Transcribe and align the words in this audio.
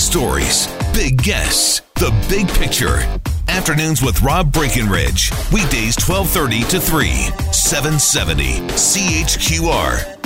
stories, 0.00 0.66
big 0.94 1.22
guests, 1.22 1.82
the 1.96 2.10
big 2.28 2.48
picture. 2.48 2.98
Afternoons 3.48 4.02
with 4.02 4.22
Rob 4.22 4.52
Breckenridge. 4.52 5.30
Weekdays 5.52 5.96
1230 6.00 6.62
to 6.70 6.80
3, 6.80 7.08
770 7.52 8.60
CHQR. 8.70 10.16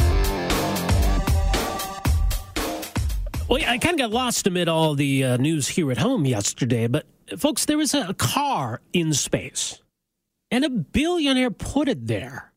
Well, 3.49 3.61
I 3.67 3.79
kind 3.79 3.95
of 3.95 3.99
got 3.99 4.11
lost 4.11 4.47
amid 4.47 4.69
all 4.69 4.95
the 4.95 5.25
uh, 5.25 5.37
news 5.39 5.69
here 5.69 5.91
at 5.91 5.99
home 5.99 6.25
yesterday, 6.25 6.87
but 6.87 7.07
folks, 7.37 7.65
there 7.65 7.77
was 7.77 7.93
a 7.93 8.15
car 8.15 8.81
in 8.93 9.13
space, 9.13 9.83
and 10.51 10.65
a 10.65 10.71
billionaire 10.71 11.51
put 11.51 11.89
it 11.89 12.07
there. 12.07 12.53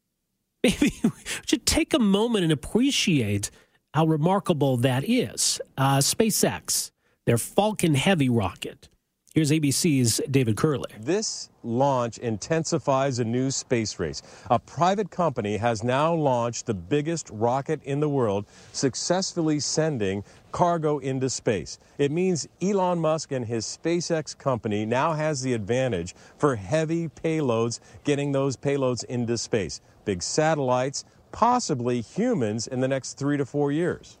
Maybe 0.62 0.92
we 1.02 1.10
should 1.46 1.66
take 1.66 1.92
a 1.92 1.98
moment 1.98 2.44
and 2.44 2.52
appreciate 2.52 3.50
how 3.94 4.06
remarkable 4.06 4.76
that 4.78 5.08
is. 5.08 5.60
Uh, 5.76 5.98
SpaceX, 5.98 6.90
their 7.26 7.38
Falcon 7.38 7.94
Heavy 7.94 8.28
rocket. 8.28 8.88
Here's 9.32 9.52
ABC's 9.52 10.20
David 10.28 10.56
Curley. 10.56 10.90
This 10.98 11.50
launch 11.62 12.18
intensifies 12.18 13.20
a 13.20 13.24
new 13.24 13.52
space 13.52 14.00
race. 14.00 14.22
A 14.50 14.58
private 14.58 15.12
company 15.12 15.56
has 15.56 15.84
now 15.84 16.12
launched 16.12 16.66
the 16.66 16.74
biggest 16.74 17.30
rocket 17.30 17.80
in 17.84 18.00
the 18.00 18.08
world, 18.08 18.46
successfully 18.72 19.60
sending 19.60 20.24
cargo 20.50 20.98
into 20.98 21.30
space. 21.30 21.78
It 21.98 22.10
means 22.10 22.48
Elon 22.60 22.98
Musk 22.98 23.30
and 23.30 23.46
his 23.46 23.64
SpaceX 23.64 24.36
company 24.36 24.84
now 24.84 25.12
has 25.12 25.42
the 25.42 25.52
advantage 25.52 26.16
for 26.36 26.56
heavy 26.56 27.06
payloads, 27.06 27.78
getting 28.02 28.32
those 28.32 28.56
payloads 28.56 29.04
into 29.04 29.38
space. 29.38 29.80
Big 30.04 30.24
satellites, 30.24 31.04
possibly 31.32 32.00
humans 32.00 32.66
in 32.66 32.80
the 32.80 32.88
next 32.88 33.14
three 33.14 33.36
to 33.36 33.46
four 33.46 33.72
years. 33.72 34.18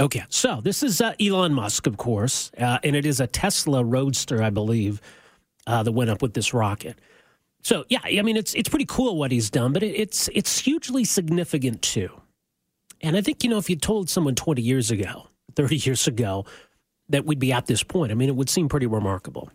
Okay, 0.00 0.24
so 0.30 0.60
this 0.62 0.82
is 0.82 1.00
uh, 1.00 1.14
Elon 1.20 1.52
Musk, 1.52 1.86
of 1.86 1.98
course, 1.98 2.50
uh, 2.58 2.78
and 2.82 2.96
it 2.96 3.04
is 3.04 3.20
a 3.20 3.26
Tesla 3.26 3.84
Roadster, 3.84 4.42
I 4.42 4.50
believe, 4.50 5.02
uh, 5.66 5.82
that 5.82 5.92
went 5.92 6.10
up 6.10 6.22
with 6.22 6.34
this 6.34 6.54
rocket. 6.54 6.98
So 7.62 7.84
yeah, 7.88 8.00
I 8.02 8.22
mean 8.22 8.36
it's 8.36 8.54
it's 8.54 8.68
pretty 8.68 8.86
cool 8.86 9.16
what 9.16 9.30
he's 9.30 9.48
done, 9.48 9.72
but 9.72 9.82
it, 9.82 9.94
it's 9.94 10.28
it's 10.34 10.58
hugely 10.58 11.04
significant 11.04 11.82
too. 11.82 12.10
And 13.00 13.16
I 13.16 13.20
think 13.20 13.44
you 13.44 13.50
know 13.50 13.58
if 13.58 13.70
you 13.70 13.76
told 13.76 14.10
someone 14.10 14.34
twenty 14.34 14.62
years 14.62 14.90
ago, 14.90 15.28
thirty 15.54 15.76
years 15.76 16.06
ago, 16.08 16.44
that 17.08 17.24
we'd 17.24 17.38
be 17.38 17.52
at 17.52 17.66
this 17.66 17.82
point, 17.82 18.10
I 18.10 18.14
mean 18.14 18.28
it 18.28 18.36
would 18.36 18.50
seem 18.50 18.68
pretty 18.68 18.86
remarkable. 18.86 19.50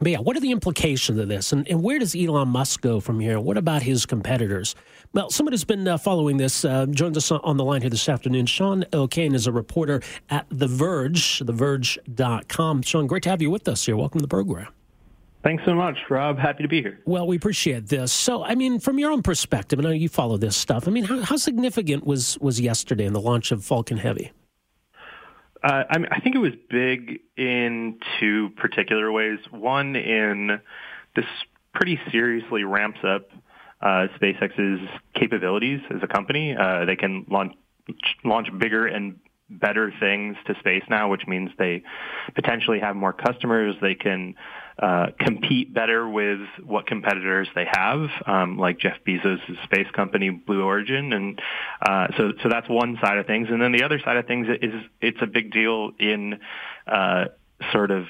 But 0.00 0.12
yeah, 0.12 0.18
what 0.18 0.34
are 0.34 0.40
the 0.40 0.50
implications 0.50 1.18
of 1.18 1.28
this, 1.28 1.52
and, 1.52 1.68
and 1.68 1.82
where 1.82 1.98
does 1.98 2.16
Elon 2.16 2.48
Musk 2.48 2.80
go 2.80 3.00
from 3.00 3.20
here? 3.20 3.38
What 3.38 3.58
about 3.58 3.82
his 3.82 4.06
competitors? 4.06 4.74
Well, 5.12 5.28
someone 5.28 5.52
who's 5.52 5.64
been 5.64 5.86
uh, 5.86 5.98
following 5.98 6.38
this 6.38 6.64
uh, 6.64 6.86
joins 6.86 7.18
us 7.18 7.30
on 7.30 7.58
the 7.58 7.64
line 7.64 7.82
here 7.82 7.90
this 7.90 8.08
afternoon. 8.08 8.46
Sean 8.46 8.86
O'Kane 8.94 9.34
is 9.34 9.46
a 9.46 9.52
reporter 9.52 10.00
at 10.30 10.46
The 10.48 10.66
Verge, 10.66 11.40
TheVerge.com. 11.40 12.82
Sean, 12.82 13.06
great 13.06 13.24
to 13.24 13.28
have 13.28 13.42
you 13.42 13.50
with 13.50 13.68
us 13.68 13.84
here. 13.84 13.94
Welcome 13.94 14.20
to 14.20 14.22
the 14.22 14.28
program. 14.28 14.68
Thanks 15.42 15.64
so 15.66 15.74
much, 15.74 15.98
Rob. 16.08 16.38
Happy 16.38 16.62
to 16.62 16.68
be 16.68 16.80
here. 16.80 17.00
Well, 17.04 17.26
we 17.26 17.36
appreciate 17.36 17.88
this. 17.88 18.10
So, 18.10 18.42
I 18.42 18.54
mean, 18.54 18.80
from 18.80 18.98
your 18.98 19.10
own 19.10 19.22
perspective, 19.22 19.78
I 19.78 19.82
know 19.82 19.90
you 19.90 20.08
follow 20.08 20.38
this 20.38 20.56
stuff. 20.56 20.88
I 20.88 20.90
mean, 20.90 21.04
how, 21.04 21.20
how 21.22 21.36
significant 21.36 22.06
was 22.06 22.38
was 22.40 22.58
yesterday 22.58 23.04
in 23.04 23.12
the 23.12 23.20
launch 23.20 23.52
of 23.52 23.64
Falcon 23.64 23.98
Heavy? 23.98 24.32
Uh, 25.62 25.84
I, 25.90 25.98
mean, 25.98 26.08
I 26.10 26.20
think 26.20 26.34
it 26.34 26.38
was 26.38 26.52
big 26.70 27.20
in 27.36 27.98
two 28.18 28.50
particular 28.56 29.12
ways. 29.12 29.38
One, 29.50 29.94
in 29.96 30.60
this 31.14 31.26
pretty 31.74 31.98
seriously 32.10 32.64
ramps 32.64 33.00
up 33.04 33.28
uh, 33.82 34.06
SpaceX's 34.20 34.88
capabilities 35.14 35.80
as 35.90 36.02
a 36.02 36.06
company. 36.06 36.56
Uh, 36.56 36.84
they 36.84 36.96
can 36.96 37.26
launch 37.30 37.54
launch 38.24 38.46
bigger 38.58 38.86
and 38.86 39.18
better 39.50 39.92
things 39.98 40.36
to 40.46 40.54
space 40.60 40.84
now, 40.88 41.10
which 41.10 41.26
means 41.26 41.50
they 41.58 41.82
potentially 42.34 42.78
have 42.80 42.96
more 42.96 43.12
customers. 43.12 43.74
They 43.80 43.94
can 43.94 44.34
uh, 44.78 45.08
compete 45.18 45.74
better 45.74 46.08
with 46.08 46.40
what 46.64 46.86
competitors 46.86 47.48
they 47.54 47.66
have, 47.70 48.08
um, 48.26 48.58
like 48.58 48.78
Jeff 48.78 48.96
Bezos' 49.06 49.40
space 49.64 49.90
company 49.92 50.30
Blue 50.30 50.62
Origin, 50.62 51.12
and 51.12 51.40
uh, 51.82 52.06
so 52.16 52.32
so 52.42 52.48
that's 52.48 52.68
one 52.68 52.98
side 53.02 53.18
of 53.18 53.26
things. 53.26 53.48
And 53.50 53.60
then 53.60 53.72
the 53.72 53.82
other 53.82 54.00
side 54.00 54.16
of 54.16 54.26
things 54.26 54.46
is 54.62 54.72
it's 55.00 55.18
a 55.20 55.26
big 55.26 55.52
deal 55.52 55.90
in 55.98 56.40
uh, 56.86 57.26
sort 57.72 57.90
of 57.90 58.06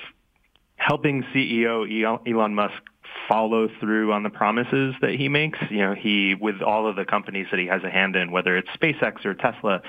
helping 0.76 1.24
CEO 1.34 1.86
Elon 2.26 2.54
Musk 2.54 2.82
follow 3.28 3.68
through 3.80 4.12
on 4.12 4.22
the 4.22 4.30
promises 4.30 4.94
that 5.00 5.12
he 5.12 5.28
makes. 5.28 5.58
You 5.70 5.78
know, 5.78 5.94
he 5.94 6.34
with 6.34 6.62
all 6.62 6.88
of 6.88 6.96
the 6.96 7.04
companies 7.04 7.46
that 7.50 7.60
he 7.60 7.66
has 7.66 7.82
a 7.84 7.90
hand 7.90 8.16
in, 8.16 8.30
whether 8.30 8.56
it's 8.56 8.68
SpaceX 8.70 9.24
or 9.24 9.34
Tesla, 9.34 9.82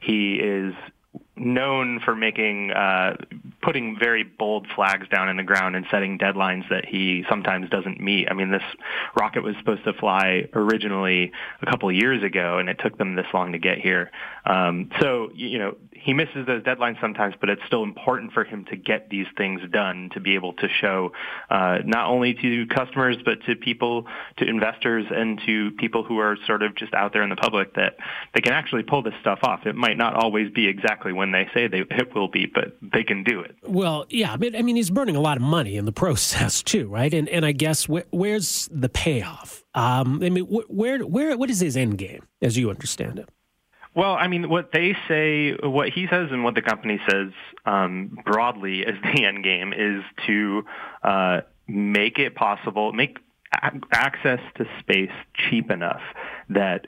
he 0.00 0.34
is 0.34 0.74
known 1.40 2.00
for 2.04 2.14
making 2.14 2.70
uh, 2.72 3.16
putting 3.60 3.98
very 3.98 4.22
bold 4.22 4.66
flags 4.74 5.08
down 5.08 5.28
in 5.28 5.36
the 5.36 5.42
ground 5.42 5.74
and 5.74 5.84
setting 5.90 6.18
deadlines 6.18 6.68
that 6.70 6.84
he 6.86 7.24
sometimes 7.28 7.68
doesn't 7.70 8.00
meet. 8.00 8.28
I 8.30 8.34
mean, 8.34 8.50
this 8.50 8.62
rocket 9.18 9.42
was 9.42 9.56
supposed 9.58 9.84
to 9.84 9.92
fly 9.94 10.48
originally 10.52 11.32
a 11.60 11.66
couple 11.66 11.88
of 11.88 11.94
years 11.94 12.22
ago, 12.22 12.58
and 12.58 12.68
it 12.68 12.78
took 12.78 12.96
them 12.98 13.16
this 13.16 13.26
long 13.34 13.52
to 13.52 13.58
get 13.58 13.78
here. 13.78 14.10
Um, 14.44 14.90
so, 15.00 15.30
you 15.34 15.58
know, 15.58 15.76
he 15.92 16.14
misses 16.14 16.46
those 16.46 16.62
deadlines 16.62 17.00
sometimes, 17.00 17.34
but 17.40 17.50
it's 17.50 17.62
still 17.66 17.82
important 17.82 18.32
for 18.32 18.44
him 18.44 18.64
to 18.66 18.76
get 18.76 19.10
these 19.10 19.26
things 19.36 19.60
done 19.70 20.10
to 20.14 20.20
be 20.20 20.36
able 20.36 20.52
to 20.54 20.68
show 20.80 21.12
uh, 21.50 21.78
not 21.84 22.08
only 22.08 22.34
to 22.34 22.66
customers 22.66 23.16
but 23.24 23.42
to 23.46 23.56
people, 23.56 24.06
to 24.38 24.46
investors, 24.46 25.04
and 25.10 25.40
to 25.46 25.72
people 25.72 26.04
who 26.04 26.18
are 26.18 26.36
sort 26.46 26.62
of 26.62 26.74
just 26.76 26.94
out 26.94 27.12
there 27.12 27.22
in 27.22 27.30
the 27.30 27.36
public 27.36 27.74
that 27.74 27.96
they 28.34 28.40
can 28.40 28.52
actually 28.52 28.84
pull 28.84 29.02
this 29.02 29.14
stuff 29.20 29.40
off. 29.42 29.66
It 29.66 29.74
might 29.74 29.96
not 29.96 30.14
always 30.14 30.50
be 30.52 30.68
exactly 30.68 31.12
when 31.12 31.32
they 31.32 31.48
say 31.52 31.66
they, 31.66 31.80
it 31.80 32.14
will 32.14 32.28
be, 32.28 32.46
but 32.46 32.76
they 32.80 33.02
can 33.02 33.24
do 33.24 33.40
it. 33.40 33.47
Well, 33.62 34.06
yeah, 34.10 34.36
but 34.36 34.56
I 34.56 34.62
mean, 34.62 34.76
he's 34.76 34.90
burning 34.90 35.16
a 35.16 35.20
lot 35.20 35.36
of 35.36 35.42
money 35.42 35.76
in 35.76 35.84
the 35.84 35.92
process 36.04 36.62
too, 36.62 36.88
right? 36.88 37.12
And 37.12 37.28
and 37.28 37.44
I 37.44 37.52
guess 37.52 37.84
wh- 37.86 38.10
where's 38.12 38.68
the 38.72 38.88
payoff? 38.88 39.64
Um, 39.74 40.20
I 40.22 40.30
mean, 40.30 40.46
wh- 40.46 40.70
where 40.70 41.00
where 41.00 41.36
what 41.36 41.50
is 41.50 41.60
his 41.60 41.76
end 41.76 41.98
game, 41.98 42.26
as 42.42 42.56
you 42.56 42.70
understand 42.70 43.18
it? 43.18 43.28
Well, 43.94 44.14
I 44.14 44.28
mean, 44.28 44.48
what 44.48 44.70
they 44.72 44.96
say, 45.08 45.54
what 45.54 45.88
he 45.88 46.06
says, 46.06 46.28
and 46.30 46.44
what 46.44 46.54
the 46.54 46.62
company 46.62 47.00
says 47.10 47.32
um, 47.66 48.16
broadly 48.24 48.86
as 48.86 48.94
the 49.02 49.24
end 49.24 49.42
game 49.42 49.72
is 49.72 50.04
to 50.26 50.64
uh, 51.02 51.40
make 51.66 52.18
it 52.18 52.34
possible, 52.34 52.92
make 52.92 53.18
a- 53.60 53.72
access 53.90 54.40
to 54.56 54.66
space 54.78 55.10
cheap 55.34 55.70
enough 55.70 56.02
that 56.50 56.86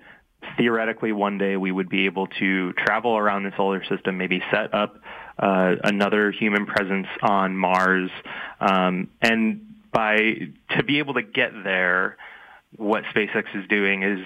theoretically 0.56 1.12
one 1.12 1.37
day 1.38 1.56
we 1.56 1.72
would 1.72 1.88
be 1.88 2.06
able 2.06 2.27
to 2.27 2.72
travel 2.75 3.16
around 3.16 3.42
the 3.42 3.53
solar 3.56 3.84
system, 3.84 4.16
maybe 4.16 4.42
set 4.50 4.72
up 4.72 5.00
uh, 5.41 5.77
another 5.83 6.31
human 6.31 6.67
presence 6.67 7.06
on 7.23 7.56
Mars, 7.56 8.11
um, 8.61 9.09
and 9.23 9.67
by 9.93 10.17
to 10.77 10.84
be 10.84 10.99
able 10.99 11.15
to 11.15 11.23
get 11.23 11.53
there, 11.65 12.17
what 12.77 13.05
SpaceX 13.05 13.45
is 13.55 13.67
doing 13.69 14.03
is 14.03 14.21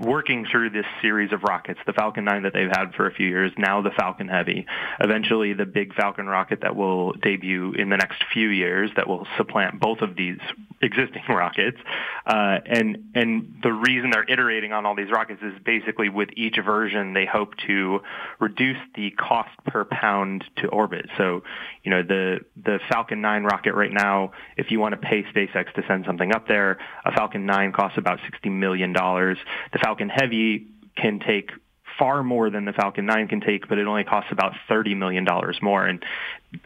working 0.00 0.46
through 0.50 0.70
this 0.70 0.86
series 1.02 1.32
of 1.32 1.42
rockets, 1.42 1.78
the 1.86 1.92
Falcon 1.92 2.24
9 2.24 2.42
that 2.44 2.54
they've 2.54 2.70
had 2.70 2.94
for 2.94 3.06
a 3.06 3.12
few 3.12 3.28
years, 3.28 3.52
now 3.58 3.82
the 3.82 3.90
Falcon 3.90 4.28
Heavy, 4.28 4.66
eventually 5.00 5.52
the 5.52 5.66
big 5.66 5.94
Falcon 5.94 6.26
rocket 6.26 6.60
that 6.62 6.74
will 6.74 7.12
debut 7.12 7.72
in 7.72 7.90
the 7.90 7.96
next 7.96 8.24
few 8.32 8.48
years 8.48 8.90
that 8.96 9.06
will 9.06 9.26
supplant 9.36 9.78
both 9.80 10.00
of 10.00 10.16
these 10.16 10.38
existing 10.82 11.22
rockets. 11.28 11.78
Uh, 12.26 12.58
and 12.66 13.12
and 13.14 13.60
the 13.62 13.72
reason 13.72 14.10
they're 14.10 14.28
iterating 14.28 14.72
on 14.72 14.84
all 14.86 14.96
these 14.96 15.10
rockets 15.10 15.40
is 15.42 15.54
basically 15.64 16.08
with 16.08 16.28
each 16.36 16.56
version 16.64 17.12
they 17.12 17.26
hope 17.26 17.54
to 17.66 18.00
reduce 18.40 18.78
the 18.96 19.10
cost 19.10 19.50
per 19.66 19.84
pound 19.84 20.44
to 20.56 20.68
orbit. 20.68 21.06
So, 21.18 21.42
you 21.84 21.90
know, 21.90 22.02
the 22.02 22.40
the 22.56 22.80
Falcon 22.90 23.20
9 23.20 23.44
rocket 23.44 23.74
right 23.74 23.92
now, 23.92 24.32
if 24.56 24.70
you 24.70 24.80
want 24.80 24.92
to 24.92 25.00
pay 25.00 25.22
SpaceX 25.24 25.72
to 25.74 25.82
send 25.86 26.04
something 26.06 26.32
up 26.32 26.48
there, 26.48 26.78
a 27.04 27.12
Falcon 27.12 27.46
9 27.46 27.72
costs 27.72 27.98
about 27.98 28.18
60 28.24 28.48
million 28.48 28.92
dollars. 28.92 29.38
The 29.72 29.78
Falcon 29.82 30.08
Heavy 30.08 30.66
can 30.96 31.20
take 31.20 31.50
far 31.98 32.22
more 32.22 32.50
than 32.50 32.64
the 32.64 32.72
Falcon 32.72 33.06
9 33.06 33.28
can 33.28 33.40
take, 33.40 33.68
but 33.68 33.78
it 33.78 33.86
only 33.86 34.04
costs 34.04 34.30
about 34.32 34.52
$30 34.68 34.96
million 34.96 35.26
more. 35.62 35.86
And 35.86 36.02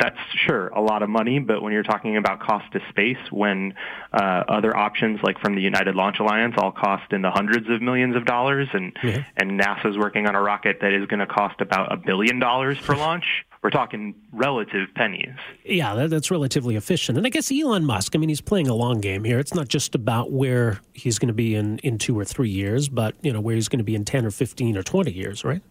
that's 0.01 0.19
sure 0.47 0.69
a 0.69 0.81
lot 0.81 1.03
of 1.03 1.09
money, 1.09 1.39
but 1.39 1.63
when 1.63 1.73
you're 1.73 1.83
talking 1.83 2.17
about 2.17 2.41
cost 2.41 2.73
to 2.73 2.81
space, 2.91 3.19
when 3.31 3.75
uh, 4.13 4.45
other 4.49 4.77
options 4.77 5.21
like 5.23 5.39
from 5.41 5.55
the 5.55 5.61
United 5.61 5.95
Launch 5.95 6.19
Alliance 6.19 6.55
all 6.59 6.73
cost 6.73 7.13
in 7.13 7.23
the 7.23 7.31
hundreds 7.31 7.69
of 7.69 7.81
millions 7.83 8.17
of 8.17 8.25
dollars, 8.25 8.69
and 8.73 8.95
mm-hmm. 8.95 9.21
and 9.37 9.61
NASA's 9.61 9.97
working 9.97 10.27
on 10.27 10.35
a 10.35 10.43
rocket 10.43 10.79
that 10.81 10.93
is 10.93 11.07
going 11.07 11.21
to 11.21 11.27
cost 11.27 11.61
about 11.61 11.93
a 11.93 11.97
billion 11.97 12.39
dollars 12.39 12.79
per 12.81 12.97
launch, 12.97 13.45
we're 13.67 13.71
talking 13.71 14.15
relative 14.31 14.87
pennies. 14.95 15.35
Yeah, 15.65 15.97
that, 15.97 16.11
that's 16.11 16.31
relatively 16.31 16.77
efficient. 16.77 17.19
And 17.19 17.27
I 17.27 17.31
guess 17.31 17.51
Elon 17.51 17.85
Musk, 17.85 18.15
I 18.15 18.19
mean, 18.21 18.29
he's 18.29 18.41
playing 18.41 18.69
a 18.69 18.75
long 18.75 19.01
game 19.01 19.25
here. 19.25 19.41
It's 19.41 19.55
not 19.55 19.67
just 19.67 19.97
about 19.97 20.31
where 20.31 20.79
he's 20.93 21.19
going 21.19 21.27
to 21.27 21.35
be 21.35 21.57
in, 21.57 21.79
in 21.79 21.99
two 21.99 22.17
or 22.17 22.25
three 22.25 22.49
years, 22.49 22.89
but, 22.89 23.17
you 23.23 23.33
know, 23.33 23.41
where 23.41 23.57
he's 23.57 23.67
going 23.67 23.79
to 23.79 23.85
be 23.85 23.97
in 23.97 24.05
10 24.05 24.25
or 24.25 24.31
15 24.31 24.77
or 24.77 24.85
20 24.85 25.11
years, 25.11 25.45
right? 25.45 25.63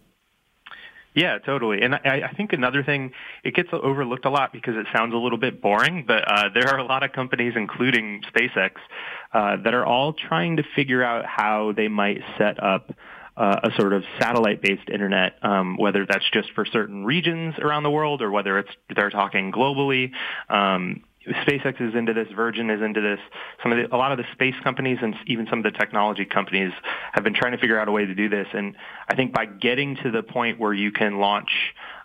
Yeah, 1.14 1.38
totally. 1.38 1.80
And 1.80 1.94
I, 1.94 2.28
I 2.30 2.34
think 2.36 2.52
another 2.52 2.82
thing, 2.82 3.12
it 3.44 3.54
gets 3.54 3.70
overlooked 3.72 4.26
a 4.26 4.30
lot 4.30 4.52
because 4.52 4.76
it 4.76 4.86
sounds 4.94 5.14
a 5.14 5.16
little 5.16 5.38
bit 5.38 5.62
boring, 5.62 6.04
but 6.06 6.30
uh, 6.30 6.50
there 6.52 6.68
are 6.68 6.78
a 6.78 6.84
lot 6.84 7.02
of 7.02 7.12
companies, 7.12 7.54
including 7.56 8.22
SpaceX, 8.30 8.72
uh, 9.32 9.56
that 9.64 9.72
are 9.72 9.86
all 9.86 10.12
trying 10.12 10.58
to 10.58 10.64
figure 10.74 11.02
out 11.02 11.24
how 11.24 11.72
they 11.74 11.88
might 11.88 12.20
set 12.36 12.62
up 12.62 12.92
uh, 13.36 13.60
a 13.64 13.70
sort 13.78 13.92
of 13.92 14.02
satellite-based 14.18 14.88
internet, 14.88 15.34
um, 15.42 15.76
whether 15.76 16.06
that's 16.06 16.24
just 16.32 16.52
for 16.54 16.64
certain 16.64 17.04
regions 17.04 17.54
around 17.58 17.82
the 17.82 17.90
world 17.90 18.22
or 18.22 18.30
whether 18.30 18.58
it's 18.58 18.70
they're 18.94 19.10
talking 19.10 19.52
globally. 19.52 20.10
Um, 20.48 21.02
SpaceX 21.28 21.80
is 21.80 21.94
into 21.94 22.14
this, 22.14 22.28
Virgin 22.34 22.70
is 22.70 22.80
into 22.80 23.00
this. 23.00 23.18
Some 23.62 23.72
of 23.72 23.78
the, 23.78 23.94
a 23.94 23.98
lot 23.98 24.12
of 24.12 24.18
the 24.18 24.24
space 24.32 24.54
companies 24.62 24.98
and 25.02 25.14
even 25.26 25.46
some 25.48 25.58
of 25.58 25.64
the 25.64 25.76
technology 25.76 26.24
companies 26.24 26.72
have 27.12 27.24
been 27.24 27.34
trying 27.34 27.52
to 27.52 27.58
figure 27.58 27.78
out 27.78 27.88
a 27.88 27.92
way 27.92 28.04
to 28.04 28.14
do 28.14 28.28
this. 28.28 28.46
And 28.52 28.76
I 29.08 29.16
think 29.16 29.32
by 29.32 29.46
getting 29.46 29.96
to 30.04 30.10
the 30.10 30.22
point 30.22 30.60
where 30.60 30.72
you 30.72 30.92
can 30.92 31.18
launch 31.18 31.50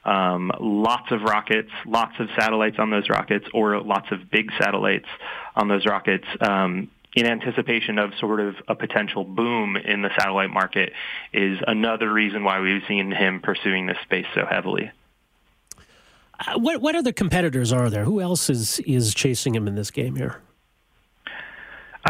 um, 0.06 0.51
lots 0.60 1.12
of 1.12 1.22
rockets, 1.22 1.69
lots 1.86 2.13
of 2.19 2.30
satellites 2.38 2.78
on 2.80 2.89
those 2.89 3.10
rockets, 3.10 3.45
or 3.54 3.80
lots 3.81 4.07
of 4.12 4.31
big 4.31 4.51
satellites 4.60 5.07
on 5.56 5.68
those 5.68 5.86
rockets, 5.86 6.25
um, 6.39 6.89
in 7.16 7.25
anticipation 7.25 8.00
of 8.00 8.12
sort 8.19 8.40
of 8.40 8.56
a 8.68 8.75
potential 8.75 9.24
boom 9.24 9.75
in 9.75 10.02
the 10.02 10.10
satellite 10.18 10.50
market 10.50 10.94
is 11.34 11.60
another 11.68 12.12
reason 12.12 12.44
why 12.44 12.60
we've 12.62 12.84
seen 12.88 13.12
him 13.12 13.42
pursuing 13.42 13.86
this 13.86 13.98
space 14.04 14.28
so 14.34 14.46
heavily. 14.46 14.92
Uh, 16.40 16.58
what 16.58 16.81
what 16.81 16.96
other 16.96 17.12
competitors 17.12 17.72
are 17.72 17.90
there? 17.90 18.04
Who 18.04 18.22
else 18.22 18.50
is 18.50 18.80
is 18.80 19.13
chasing 19.13 19.54
him 19.54 19.68
in 19.68 19.75
this 19.75 19.92
game 19.92 20.16
here? 20.16 20.42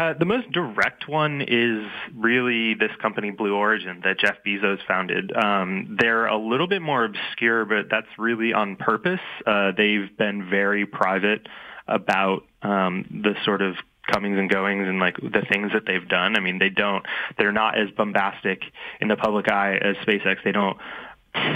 Uh, 0.00 0.14
the 0.18 0.24
most 0.24 0.50
direct 0.50 1.06
one 1.06 1.42
is 1.42 1.86
really 2.16 2.72
this 2.72 2.90
company, 3.02 3.30
Blue 3.30 3.54
Origin, 3.54 4.00
that 4.04 4.18
Jeff 4.18 4.36
Bezos 4.44 4.78
founded. 4.88 5.36
Um, 5.36 5.98
they're 6.00 6.26
a 6.26 6.38
little 6.38 6.66
bit 6.66 6.80
more 6.80 7.04
obscure, 7.04 7.66
but 7.66 7.90
that's 7.90 8.06
really 8.16 8.54
on 8.54 8.76
purpose. 8.76 9.20
Uh, 9.46 9.72
they've 9.76 10.16
been 10.16 10.48
very 10.48 10.86
private 10.86 11.46
about 11.86 12.46
um, 12.62 13.04
the 13.22 13.34
sort 13.44 13.60
of 13.60 13.76
comings 14.10 14.38
and 14.38 14.50
goings 14.50 14.86
and 14.88 14.98
like 14.98 15.16
the 15.16 15.44
things 15.50 15.72
that 15.72 15.84
they've 15.86 16.08
done. 16.08 16.36
I 16.36 16.40
mean, 16.40 16.58
they 16.58 16.70
don't, 16.70 17.04
they're 17.38 17.52
not 17.52 17.78
as 17.78 17.90
bombastic 17.96 18.62
in 19.00 19.08
the 19.08 19.16
public 19.16 19.50
eye 19.50 19.76
as 19.76 19.96
SpaceX. 20.06 20.36
They 20.44 20.52
don't 20.52 20.76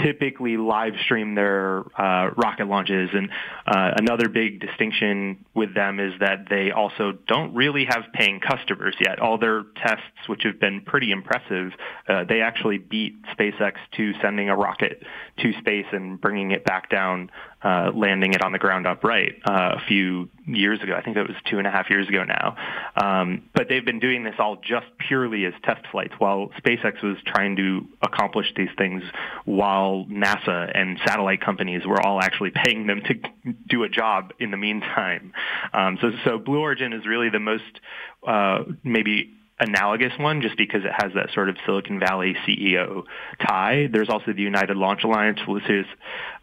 typically 0.03 0.57
live 0.57 0.93
stream 1.03 1.35
their 1.35 1.83
uh, 1.99 2.31
rocket 2.35 2.67
launches. 2.67 3.09
And 3.13 3.29
uh, 3.65 3.91
another 3.97 4.27
big 4.27 4.59
distinction 4.59 5.45
with 5.53 5.75
them 5.75 5.99
is 5.99 6.13
that 6.19 6.47
they 6.49 6.71
also 6.71 7.13
don't 7.27 7.53
really 7.53 7.85
have 7.85 8.05
paying 8.13 8.39
customers 8.39 8.95
yet. 8.99 9.19
All 9.19 9.37
their 9.37 9.63
tests, 9.75 10.27
which 10.27 10.43
have 10.43 10.59
been 10.59 10.81
pretty 10.81 11.11
impressive, 11.11 11.73
uh, 12.07 12.23
they 12.27 12.41
actually 12.41 12.79
beat 12.79 13.21
SpaceX 13.37 13.73
to 13.97 14.13
sending 14.21 14.49
a 14.49 14.55
rocket 14.55 15.03
to 15.39 15.53
space 15.59 15.85
and 15.91 16.19
bringing 16.19 16.51
it 16.51 16.65
back 16.65 16.89
down 16.89 17.29
uh, 17.63 17.91
landing 17.93 18.33
it 18.33 18.41
on 18.43 18.51
the 18.51 18.59
ground 18.59 18.85
upright 18.85 19.41
uh, 19.49 19.75
a 19.77 19.87
few 19.87 20.29
years 20.45 20.81
ago. 20.81 20.93
I 20.93 21.01
think 21.01 21.15
that 21.15 21.27
was 21.27 21.35
two 21.49 21.57
and 21.57 21.65
a 21.65 21.71
half 21.71 21.89
years 21.89 22.07
ago 22.07 22.23
now. 22.23 22.55
Um, 22.95 23.49
but 23.53 23.67
they've 23.67 23.83
been 23.83 23.99
doing 23.99 24.23
this 24.23 24.35
all 24.37 24.57
just 24.57 24.85
purely 25.07 25.45
as 25.45 25.53
test 25.63 25.81
flights, 25.91 26.13
while 26.19 26.49
SpaceX 26.63 27.01
was 27.01 27.17
trying 27.25 27.55
to 27.55 27.87
accomplish 28.01 28.47
these 28.55 28.69
things 28.77 29.03
while 29.45 30.05
NASA 30.09 30.71
and 30.73 30.99
satellite 31.05 31.41
companies 31.41 31.85
were 31.85 31.99
all 32.01 32.21
actually 32.21 32.51
paying 32.51 32.85
them 32.85 33.01
to 33.01 33.53
do 33.67 33.83
a 33.83 33.89
job 33.89 34.33
in 34.39 34.51
the 34.51 34.57
meantime. 34.57 35.33
Um, 35.73 35.97
so, 35.99 36.11
so 36.25 36.37
Blue 36.37 36.59
Origin 36.59 36.93
is 36.93 37.05
really 37.07 37.29
the 37.29 37.39
most 37.39 37.63
uh, 38.25 38.63
maybe 38.83 39.33
analogous 39.59 40.13
one 40.19 40.41
just 40.41 40.57
because 40.57 40.83
it 40.83 40.91
has 40.95 41.13
that 41.15 41.31
sort 41.33 41.49
of 41.49 41.57
Silicon 41.65 41.99
Valley 41.99 42.35
CEO 42.47 43.03
tie. 43.39 43.87
There's 43.91 44.09
also 44.09 44.33
the 44.33 44.41
United 44.41 44.77
Launch 44.77 45.03
Alliance, 45.03 45.39
which 45.47 45.69
is 45.69 45.85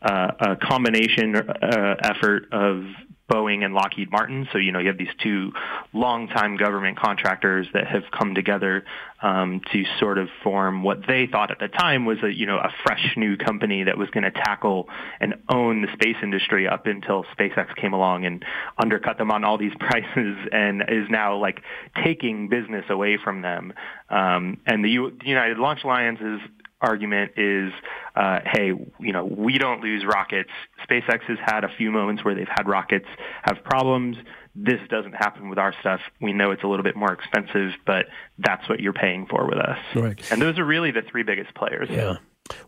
uh, 0.03 0.31
a 0.41 0.57
combination 0.57 1.37
uh, 1.37 1.95
effort 2.03 2.49
of 2.53 2.85
Boeing 3.31 3.65
and 3.65 3.73
Lockheed 3.73 4.11
Martin. 4.11 4.47
So, 4.53 4.59
you 4.59 4.73
know, 4.73 4.79
you 4.79 4.89
have 4.89 4.99
these 4.99 5.15
two 5.23 5.53
longtime 5.93 6.57
government 6.57 6.99
contractors 6.99 7.67
that 7.73 7.87
have 7.87 8.05
come 8.17 8.35
together 8.35 8.85
um, 9.23 9.63
to 9.73 9.85
sort 9.99 10.19
of 10.19 10.29
form 10.43 10.83
what 10.83 11.07
they 11.07 11.27
thought 11.27 11.51
at 11.51 11.59
the 11.59 11.69
time 11.69 12.05
was 12.05 12.19
a, 12.23 12.31
you 12.31 12.45
know, 12.45 12.59
a 12.59 12.71
fresh 12.85 13.15
new 13.17 13.37
company 13.39 13.85
that 13.85 13.97
was 13.97 14.11
going 14.11 14.25
to 14.25 14.31
tackle 14.31 14.89
and 15.21 15.35
own 15.49 15.81
the 15.81 15.89
space 15.95 16.17
industry 16.23 16.69
up 16.69 16.87
until 16.87 17.25
SpaceX 17.39 17.75
came 17.77 17.95
along 17.95 18.27
and 18.27 18.45
undercut 18.77 19.17
them 19.17 19.31
on 19.31 19.45
all 19.45 19.57
these 19.57 19.73
prices 19.81 20.37
and 20.53 20.83
is 20.89 21.09
now 21.09 21.37
like 21.39 21.63
taking 22.05 22.49
business 22.49 22.85
away 22.91 23.19
from 23.23 23.41
them. 23.41 23.73
Um, 24.11 24.59
and 24.67 24.85
the, 24.85 24.91
U- 24.91 25.17
the 25.19 25.27
United 25.27 25.59
Launch 25.59 25.81
Alliance's 25.85 26.41
argument 26.81 27.33
is, 27.39 27.73
uh, 28.15 28.41
hey, 28.45 28.73
you 29.01 29.13
know, 29.13 29.25
we 29.25 29.59
don't 29.59 29.81
lose 29.81 30.05
rockets. 30.05 30.51
SpaceX 30.89 31.23
has 31.23 31.39
had 31.45 31.65
a 31.65 31.69
few 31.77 31.91
moments 31.91 32.25
where 32.25 32.35
they've 32.35 32.49
had 32.49 32.69
rockets 32.69 33.07
have 33.43 33.65
problems. 33.65 34.17
This 34.55 34.81
doesn't 34.89 35.15
happen 35.15 35.49
with 35.49 35.59
our 35.59 35.75
stuff. 35.81 36.01
We 36.21 36.33
know 36.33 36.53
it's 36.53 36.63
a 36.63 36.69
little 36.69 36.85
bit 36.85 36.95
more 36.95 37.13
expensive, 37.13 37.73
but 37.85 38.07
that's 38.39 38.69
what 38.69 38.79
you're 38.79 38.93
paying 38.93 39.27
for 39.27 39.47
with 39.47 39.59
us. 39.59 39.79
Right. 39.97 40.33
And 40.33 40.41
those 40.41 40.59
are 40.59 40.65
really 40.65 40.93
the 40.93 41.03
three 41.03 41.25
biggest 41.25 41.55
players. 41.55 41.89
Yeah. 41.91 42.19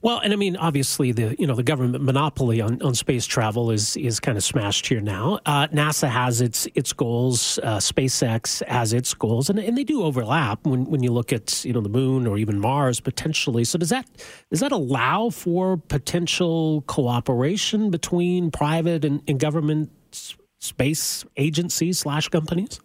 Well, 0.00 0.20
and 0.20 0.32
I 0.32 0.37
mean, 0.37 0.56
obviously, 0.56 1.12
the 1.12 1.37
you 1.38 1.46
know 1.46 1.55
the 1.55 1.62
government 1.62 2.02
monopoly 2.02 2.62
on, 2.62 2.81
on 2.81 2.94
space 2.94 3.26
travel 3.26 3.70
is 3.70 3.96
is 3.96 4.20
kind 4.20 4.38
of 4.38 4.44
smashed 4.44 4.87
here 4.87 5.02
now. 5.02 5.38
Uh, 5.44 5.69
NASA 5.69 6.08
has 6.08 6.40
its 6.40 6.67
its 6.75 6.94
goals, 6.94 7.58
uh, 7.62 7.76
SpaceX 7.76 8.67
has 8.67 8.94
its 8.94 9.12
goals, 9.12 9.50
and, 9.50 9.58
and 9.58 9.76
they 9.76 9.84
do 9.84 10.02
overlap 10.02 10.64
when, 10.67 10.87
when 10.87 11.02
you 11.02 11.12
look 11.12 11.31
at 11.31 11.62
you 11.64 11.75
know 11.75 11.82
the 11.82 11.90
moon 11.90 12.26
or 12.26 12.38
even 12.38 12.58
Mars 12.58 13.00
potentially. 13.00 13.64
So 13.64 13.78
does 13.78 13.90
that 13.90 14.06
does 14.50 14.61
that 14.61 14.73
allow 14.73 15.28
for 15.28 15.76
potential 15.76 16.82
cooperation 16.87 17.90
between 17.90 18.50
private 18.50 19.05
and, 19.05 19.22
and 19.29 19.38
government 19.38 19.90
space 20.58 21.25
agencies 21.37 21.99
slash 21.99 22.29
companies? 22.29 22.81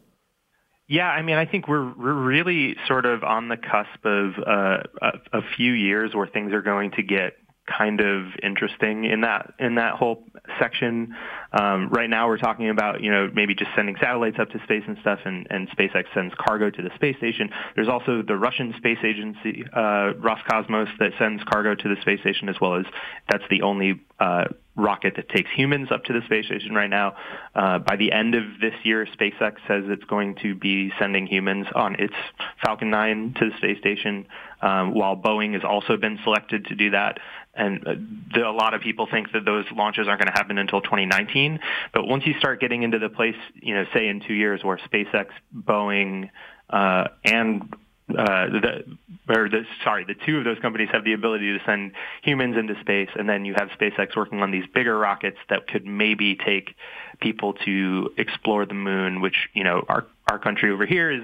Yeah, 0.92 1.08
I 1.08 1.22
mean, 1.22 1.38
I 1.38 1.46
think 1.46 1.70
we're 1.70 1.90
we're 1.94 2.14
really 2.14 2.76
sort 2.86 3.06
of 3.06 3.24
on 3.24 3.48
the 3.48 3.56
cusp 3.56 4.04
of 4.04 4.34
uh, 4.46 4.84
a, 5.02 5.38
a 5.40 5.42
few 5.56 5.72
years 5.72 6.14
where 6.14 6.28
things 6.28 6.52
are 6.52 6.62
going 6.62 6.92
to 6.92 7.02
get 7.02 7.38
kind 7.78 8.02
of 8.02 8.28
interesting 8.44 9.06
in 9.06 9.22
that 9.22 9.54
in 9.60 9.76
that 9.76 9.96
whole 9.96 10.24
section. 10.60 11.16
Um, 11.52 11.90
right 11.90 12.10
now, 12.10 12.28
we're 12.28 12.38
talking 12.38 12.70
about 12.70 13.02
you 13.02 13.12
know 13.12 13.30
maybe 13.34 13.56
just 13.56 13.72
sending 13.76 13.96
satellites 14.00 14.38
up 14.40 14.50
to 14.52 14.64
space 14.64 14.84
and 14.88 14.98
stuff, 15.02 15.20
and, 15.26 15.48
and 15.50 15.70
SpaceX 15.70 16.06
sends 16.14 16.34
cargo 16.36 16.70
to 16.70 16.82
the 16.82 16.90
space 16.96 17.18
station. 17.18 17.50
There's 17.76 17.90
also 17.90 18.22
the 18.22 18.36
Russian 18.36 18.74
space 18.78 19.00
agency 19.04 19.64
uh, 19.74 20.14
Roscosmos 20.20 20.88
that 21.00 21.12
sends 21.20 21.44
cargo 21.44 21.76
to 21.76 21.96
the 21.96 22.02
space 22.02 22.20
station 22.22 22.50
as 22.50 22.56
well 22.60 22.76
as 22.76 22.86
that's 23.30 23.44
the 23.50 23.62
only 23.62 24.02
uh, 24.20 24.46
rocket 24.76 25.16
that 25.16 25.28
takes 25.30 25.50
humans 25.56 25.90
up 25.92 26.04
to 26.06 26.14
the 26.14 26.22
space 26.26 26.46
station 26.46 26.74
right 26.74 26.90
now. 26.90 27.16
Uh, 27.54 27.80
by 27.80 27.96
the 27.96 28.12
end 28.12 28.36
of 28.36 28.44
this 28.62 28.74
year, 28.84 29.06
SpaceX 29.20 29.56
says 29.68 29.84
it's 29.88 30.04
going 30.06 30.36
to 30.42 30.56
be 30.56 30.92
sending 31.00 31.28
humans 31.28 31.68
on 31.76 31.96
its 32.00 32.14
Falcon 32.64 32.90
9 32.90 33.36
to 33.40 33.50
the 33.50 33.58
space 33.58 33.78
station, 33.80 34.28
um, 34.62 34.94
while 34.94 35.18
Boeing 35.18 35.54
has 35.54 35.64
also 35.64 35.98
been 35.98 36.20
selected 36.24 36.66
to 36.66 36.76
do 36.76 36.92
that. 36.92 37.20
And 37.54 37.86
uh, 37.86 37.96
the, 38.34 38.48
a 38.48 38.52
lot 38.52 38.74
of 38.74 38.82
people 38.82 39.08
think 39.12 39.32
that 39.34 39.44
those 39.46 39.66
launches 39.76 40.08
aren't 40.08 40.22
going 40.22 40.32
to 40.32 40.38
happen 40.38 40.58
until 40.58 40.82
2019. 40.82 41.60
But 41.94 42.08
once 42.08 42.26
you 42.26 42.34
start 42.40 42.62
getting 42.62 42.84
into 42.84 43.00
the 43.00 43.10
place, 43.10 43.36
you 43.62 43.74
know, 43.74 43.86
say 43.94 44.08
in 44.08 44.22
two 44.22 44.34
years 44.34 44.64
where 44.64 44.78
SpaceX, 44.78 45.28
Boeing, 45.54 46.30
uh, 46.70 47.10
and 47.26 47.74
uh, 48.18 48.48
the, 48.48 48.98
or 49.30 49.50
the, 49.50 49.66
sorry, 49.84 50.06
the 50.06 50.16
two 50.26 50.38
of 50.38 50.44
those 50.44 50.60
companies 50.60 50.90
have 50.92 51.04
the 51.04 51.14
ability 51.14 51.58
to 51.58 51.64
send 51.66 51.92
humans 52.24 52.58
into 52.58 52.80
space, 52.82 53.10
and 53.16 53.28
then 53.28 53.46
you 53.46 53.54
have 53.58 53.70
SpaceX 53.80 54.16
working 54.16 54.42
on 54.42 54.52
these 54.52 54.66
bigger 54.74 54.98
rockets 54.98 55.38
that 55.50 55.68
could 55.68 55.86
maybe 55.86 56.36
take 56.36 56.76
people 57.20 57.54
to 57.54 58.10
explore 58.18 58.66
the 58.66 58.74
moon, 58.74 59.22
which 59.22 59.50
you 59.54 59.64
know 59.64 59.86
our 59.88 60.06
our 60.30 60.40
country 60.40 60.72
over 60.72 60.86
here 60.86 61.12
is 61.12 61.24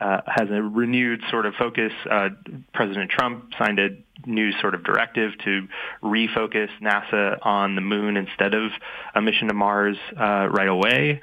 uh, 0.00 0.20
has 0.26 0.48
a 0.50 0.62
renewed 0.62 1.22
sort 1.30 1.46
of 1.46 1.54
focus. 1.54 1.92
Uh, 2.10 2.28
President 2.74 3.10
Trump 3.10 3.52
signed 3.58 3.78
a 3.78 3.88
new 4.26 4.52
sort 4.60 4.74
of 4.74 4.84
directive 4.84 5.32
to 5.44 5.68
refocus 6.02 6.68
NASA 6.80 7.38
on 7.42 7.74
the 7.74 7.80
moon 7.80 8.16
instead 8.16 8.54
of 8.54 8.70
a 9.14 9.22
mission 9.22 9.48
to 9.48 9.54
Mars 9.54 9.96
uh, 10.18 10.48
right 10.50 10.68
away. 10.68 11.20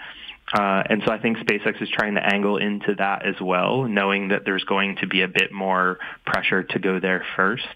Uh, 0.53 0.83
and 0.89 1.01
so 1.05 1.11
I 1.11 1.17
think 1.19 1.37
SpaceX 1.39 1.81
is 1.81 1.89
trying 1.89 2.15
to 2.15 2.25
angle 2.25 2.57
into 2.57 2.95
that 2.95 3.25
as 3.25 3.35
well, 3.41 3.83
knowing 3.83 4.29
that 4.29 4.43
there's 4.45 4.63
going 4.63 4.97
to 4.97 5.07
be 5.07 5.21
a 5.21 5.27
bit 5.27 5.51
more 5.51 5.97
pressure 6.25 6.63
to 6.63 6.79
go 6.79 6.99
there 6.99 7.25
first. 7.35 7.67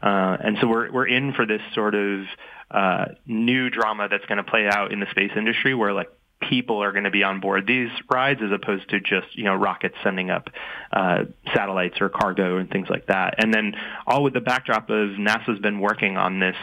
Uh, 0.00 0.36
and 0.40 0.56
so 0.60 0.66
we're 0.66 0.90
we're 0.90 1.06
in 1.06 1.32
for 1.32 1.46
this 1.46 1.60
sort 1.74 1.94
of 1.94 2.24
uh, 2.70 3.06
new 3.26 3.70
drama 3.70 4.08
that's 4.08 4.24
going 4.26 4.38
to 4.38 4.44
play 4.44 4.68
out 4.68 4.92
in 4.92 5.00
the 5.00 5.06
space 5.10 5.32
industry, 5.36 5.74
where 5.74 5.92
like 5.92 6.10
people 6.48 6.82
are 6.82 6.92
going 6.92 7.04
to 7.04 7.10
be 7.10 7.22
on 7.22 7.40
board 7.40 7.66
these 7.66 7.90
rides 8.10 8.40
as 8.42 8.50
opposed 8.52 8.88
to 8.90 9.00
just 9.00 9.36
you 9.36 9.44
know 9.44 9.54
rockets 9.54 9.96
sending 10.02 10.30
up 10.30 10.50
uh, 10.92 11.24
satellites 11.54 12.00
or 12.00 12.08
cargo 12.08 12.58
and 12.58 12.70
things 12.70 12.88
like 12.88 13.06
that. 13.06 13.34
And 13.38 13.52
then 13.52 13.74
all 14.06 14.22
with 14.22 14.34
the 14.34 14.40
backdrop 14.40 14.90
of 14.90 15.10
NASA's 15.10 15.60
been 15.60 15.80
working 15.80 16.16
on 16.16 16.40
this 16.40 16.56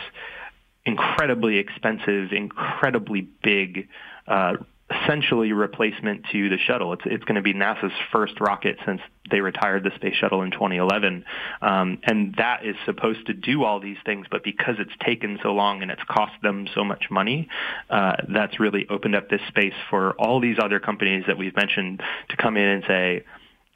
incredibly 0.85 1.57
expensive, 1.57 2.31
incredibly 2.31 3.21
big 3.21 3.87
uh, 4.27 4.53
essentially 4.89 5.53
replacement 5.53 6.25
to 6.31 6.49
the 6.49 6.57
shuttle. 6.57 6.93
It's 6.93 7.03
it's 7.05 7.23
going 7.23 7.35
to 7.35 7.41
be 7.41 7.53
NASA's 7.53 7.93
first 8.11 8.39
rocket 8.39 8.77
since 8.85 9.01
they 9.29 9.41
retired 9.41 9.83
the 9.83 9.91
space 9.95 10.15
shuttle 10.15 10.41
in 10.41 10.51
2011, 10.51 11.23
um, 11.61 11.99
and 12.03 12.33
that 12.37 12.65
is 12.65 12.75
supposed 12.85 13.27
to 13.27 13.33
do 13.33 13.63
all 13.63 13.79
these 13.79 13.97
things. 14.05 14.25
But 14.29 14.43
because 14.43 14.75
it's 14.79 14.93
taken 15.05 15.39
so 15.43 15.53
long 15.53 15.81
and 15.81 15.91
it's 15.91 16.01
cost 16.09 16.33
them 16.41 16.67
so 16.73 16.83
much 16.83 17.05
money, 17.11 17.47
uh, 17.89 18.15
that's 18.27 18.59
really 18.59 18.87
opened 18.89 19.15
up 19.15 19.29
this 19.29 19.41
space 19.47 19.75
for 19.89 20.13
all 20.13 20.39
these 20.39 20.57
other 20.61 20.79
companies 20.79 21.25
that 21.27 21.37
we've 21.37 21.55
mentioned 21.55 22.01
to 22.29 22.37
come 22.37 22.57
in 22.57 22.67
and 22.67 22.83
say, 22.87 23.23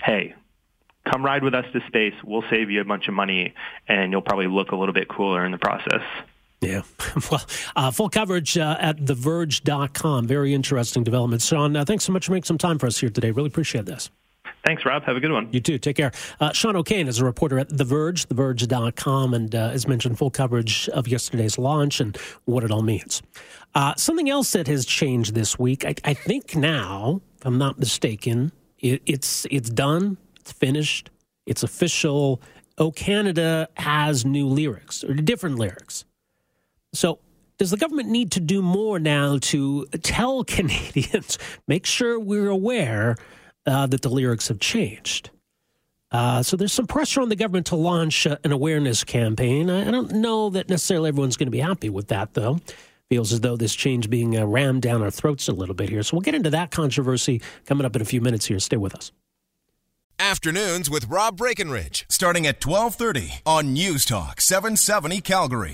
"Hey, 0.04 0.34
come 1.12 1.24
ride 1.24 1.44
with 1.44 1.54
us 1.54 1.66
to 1.74 1.82
space. 1.88 2.14
We'll 2.24 2.44
save 2.50 2.72
you 2.72 2.82
a 2.82 2.86
bunch 2.86 3.08
of 3.08 3.14
money, 3.14 3.54
and 3.88 4.12
you'll 4.12 4.22
probably 4.22 4.48
look 4.48 4.72
a 4.72 4.76
little 4.76 4.94
bit 4.94 5.08
cooler 5.08 5.46
in 5.46 5.52
the 5.52 5.58
process. 5.58 6.02
Yeah. 6.64 6.82
Well, 7.32 7.42
uh, 7.76 7.92
full 7.92 8.10
coverage 8.10 8.58
uh, 8.58 8.76
at 8.80 8.98
theverge.com. 8.98 10.28
Very 10.28 10.54
interesting 10.54 11.04
development. 11.04 11.42
Sean, 11.42 11.76
uh, 11.76 11.86
thanks 11.86 12.04
so 12.04 12.12
much 12.12 12.26
for 12.26 12.32
making 12.32 12.46
some 12.46 12.58
time 12.58 12.80
for 12.80 12.88
us 12.88 13.00
here 13.00 13.10
today. 13.10 13.32
Really 13.32 13.48
appreciate 13.48 13.86
this. 13.86 14.10
Thanks, 14.66 14.86
Rob. 14.86 15.04
Have 15.04 15.18
a 15.18 15.20
good 15.20 15.32
one. 15.32 15.50
You 15.52 15.60
too. 15.60 15.78
Take 15.78 15.98
care. 15.98 16.12
Uh, 16.40 16.54
Sean 16.54 16.76
O'Kane 16.76 17.08
is 17.08 17.20
a 17.20 17.26
reporter 17.26 17.60
at 17.60 17.70
The 17.70 17.84
Verge, 17.84 18.28
theverge.com, 18.28 19.34
and 19.34 19.54
uh, 19.54 19.72
as 19.74 19.88
mentioned, 19.88 20.18
full 20.18 20.32
coverage 20.32 20.88
of 20.90 21.08
yesterday's 21.08 21.58
launch 21.58 22.00
and 22.00 22.16
what 22.46 22.64
it 22.64 22.72
all 22.72 22.82
means. 22.82 23.22
Uh, 23.76 23.94
something 23.96 24.30
else 24.30 24.52
that 24.54 24.68
has 24.68 24.86
changed 24.86 25.34
this 25.34 25.60
week, 25.60 25.84
I, 25.86 25.96
I 26.06 26.14
think 26.14 26.56
now, 26.56 27.22
if 27.38 27.46
I'm 27.46 27.58
not 27.58 27.78
mistaken, 27.78 28.54
it, 28.80 29.02
it's 29.06 29.46
it's 29.52 29.70
done, 29.70 30.18
it's 30.40 30.54
finished, 30.54 31.10
it's 31.46 31.64
official. 31.64 32.42
Oh, 32.78 32.92
Canada 32.92 33.68
has 33.76 34.26
new 34.26 34.48
lyrics 34.48 35.04
or 35.04 35.14
different 35.14 35.58
lyrics. 35.58 36.06
So, 36.94 37.20
does 37.58 37.72
the 37.72 37.78
government 37.78 38.10
need 38.10 38.32
to 38.32 38.40
do 38.40 38.62
more 38.62 39.00
now 39.00 39.38
to 39.38 39.86
tell 40.02 40.44
Canadians, 40.46 41.38
make 41.68 41.86
sure 41.86 42.20
we're 42.20 42.50
aware 42.50 43.16
uh, 43.66 43.88
that 43.88 44.02
the 44.02 44.10
lyrics 44.10 44.48
have 44.48 44.60
changed? 44.60 45.30
Uh, 46.12 46.44
so 46.44 46.56
there's 46.56 46.72
some 46.72 46.86
pressure 46.86 47.22
on 47.22 47.30
the 47.30 47.36
government 47.36 47.66
to 47.66 47.76
launch 47.76 48.28
uh, 48.28 48.38
an 48.44 48.52
awareness 48.52 49.04
campaign. 49.04 49.70
I, 49.70 49.88
I, 49.88 49.92
don't 49.92 50.12
know 50.12 50.52
that 50.52 50.70
necessarily 50.70 51.08
everyone's 51.08 51.38
going 51.38 51.48
to 51.48 51.52
be 51.52 51.60
happy 51.60 51.90
with 51.90 52.10
that, 52.10 52.36
though. 52.36 52.60
Feels 53.10 53.34
as 53.34 53.42
though 53.42 53.58
this 53.58 53.74
change 53.74 54.12
being 54.12 54.38
uh, 54.38 54.46
rammed 54.46 54.84
down 54.84 55.02
our 55.02 55.10
throats 55.10 55.48
a 55.48 55.52
little 55.52 55.74
bit 55.74 55.90
here. 55.90 56.04
So 56.04 56.16
we'll 56.16 56.22
get 56.22 56.36
into 56.36 56.52
that 56.52 56.70
controversy 56.70 57.42
coming 57.66 57.84
up 57.84 57.96
in 57.96 58.02
a 58.02 58.06
few 58.06 58.22
minutes 58.22 58.46
here. 58.46 58.60
Stay 58.60 58.78
with 58.78 58.94
us. 58.94 59.12
Afternoons 60.20 60.90
with 60.90 61.06
Rob 61.10 61.38
Breckenridge, 61.38 62.06
starting 62.10 62.46
at 62.46 62.64
1230 62.64 63.42
on 63.48 63.74
News 63.74 64.06
Talk 64.06 64.40
770 64.40 65.22
Calgary. 65.22 65.72